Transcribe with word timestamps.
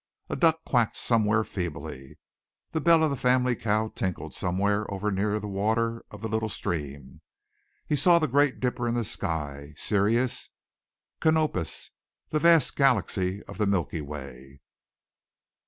A 0.29 0.35
duck 0.35 0.65
quacked 0.65 0.97
somewhere 0.97 1.43
feebly. 1.43 2.17
The 2.71 2.81
bell 2.81 3.03
of 3.03 3.11
the 3.11 3.15
family 3.15 3.55
cow 3.55 3.89
tinkled 3.89 4.33
somewhere 4.33 4.91
over 4.91 5.11
near 5.11 5.39
the 5.39 5.47
water 5.47 6.03
of 6.09 6.21
the 6.21 6.27
little 6.27 6.49
stream. 6.49 7.21
He 7.85 7.95
saw 7.95 8.17
the 8.17 8.25
great 8.25 8.59
dipper 8.59 8.87
in 8.87 8.95
the 8.95 9.05
sky, 9.05 9.75
Sirius, 9.77 10.49
Canopus, 11.21 11.91
the 12.31 12.39
vast 12.39 12.75
galaxy 12.75 13.43
of 13.43 13.59
the 13.59 13.67
Milky 13.67 14.01
Way. 14.01 14.61